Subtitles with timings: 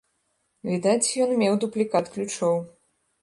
[0.69, 2.57] Відаць, ён меў дублікат ключоў.